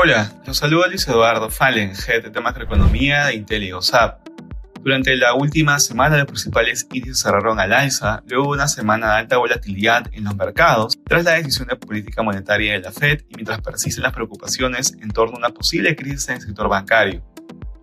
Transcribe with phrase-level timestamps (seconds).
[0.00, 4.28] Hola, los saluda Luis Eduardo Fallen, Head de Macroeconomía de Intel y OSAP.
[4.80, 9.14] Durante la última semana los principales índices cerraron al alza, luego de una semana de
[9.14, 13.34] alta volatilidad en los mercados, tras la decisión de política monetaria de la Fed y
[13.34, 17.24] mientras persisten las preocupaciones en torno a una posible crisis en el sector bancario.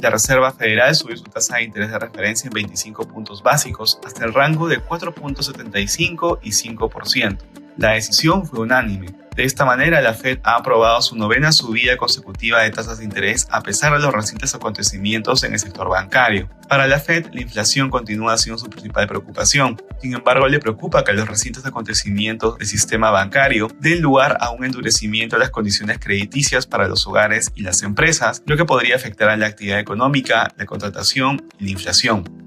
[0.00, 4.24] La Reserva Federal subió su tasa de interés de referencia en 25 puntos básicos hasta
[4.24, 7.38] el rango de 4.75 y 5%.
[7.76, 12.60] La decisión fue unánime, de esta manera, la Fed ha aprobado su novena subida consecutiva
[12.60, 16.50] de tasas de interés a pesar de los recientes acontecimientos en el sector bancario.
[16.68, 19.80] Para la Fed, la inflación continúa siendo su principal preocupación.
[20.02, 24.64] Sin embargo, le preocupa que los recientes acontecimientos del sistema bancario den lugar a un
[24.64, 29.30] endurecimiento de las condiciones crediticias para los hogares y las empresas, lo que podría afectar
[29.30, 32.39] a la actividad económica, la contratación y la inflación.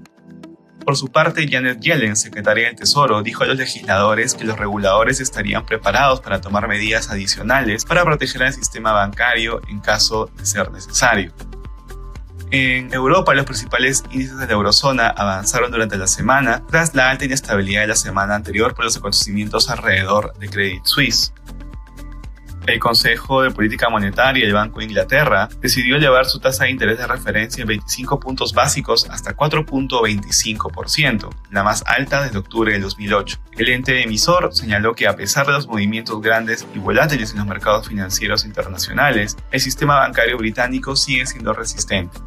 [0.84, 5.20] Por su parte, Janet Yellen, secretaria del Tesoro, dijo a los legisladores que los reguladores
[5.20, 10.70] estarían preparados para tomar medidas adicionales para proteger al sistema bancario en caso de ser
[10.70, 11.32] necesario.
[12.50, 17.24] En Europa, los principales índices de la eurozona avanzaron durante la semana tras la alta
[17.24, 21.32] inestabilidad de la semana anterior por los acontecimientos alrededor de Credit Suisse
[22.66, 26.98] el Consejo de Política Monetaria del Banco de Inglaterra decidió elevar su tasa de interés
[26.98, 33.38] de referencia en 25 puntos básicos hasta 4.25%, la más alta desde octubre de 2008.
[33.52, 37.46] El ente emisor señaló que a pesar de los movimientos grandes y volátiles en los
[37.46, 42.18] mercados financieros internacionales, el sistema bancario británico sigue siendo resistente.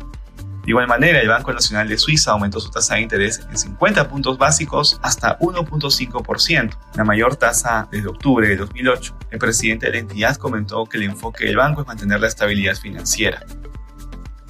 [0.68, 4.10] De igual manera, el Banco Nacional de Suiza aumentó su tasa de interés en 50
[4.10, 9.16] puntos básicos hasta 1.5%, la mayor tasa desde octubre de 2008.
[9.32, 12.76] El presidente de la entidad comentó que el enfoque del banco es mantener la estabilidad
[12.76, 13.46] financiera.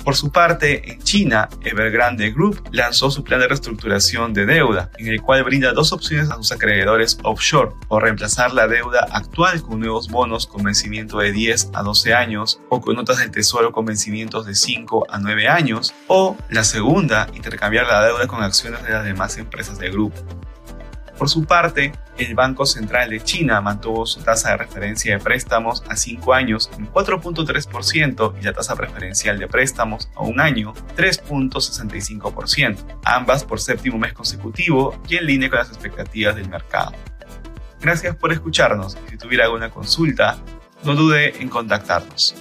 [0.08, 5.08] Por su parte, en China, Evergrande Group lanzó su plan de reestructuración de deuda, en
[5.08, 9.82] el cual brinda dos opciones a sus acreedores offshore, o reemplazar la deuda actual con
[9.82, 13.84] nuevos bonos con vencimiento de 10 a 12 años, o con notas del tesoro con
[13.84, 18.92] vencimientos de 5 a 9 años, o la segunda, intercambiar la deuda con acciones de
[18.92, 20.16] las demás empresas del grupo.
[21.18, 25.84] Por su parte, el Banco Central de China mantuvo su tasa de referencia de préstamos
[25.88, 33.00] a 5 años en 4.3% y la tasa preferencial de préstamos a un año 3.65%,
[33.04, 36.94] ambas por séptimo mes consecutivo y en línea con las expectativas del mercado.
[37.80, 40.38] Gracias por escucharnos si tuviera alguna consulta,
[40.84, 42.36] no dude en contactarnos.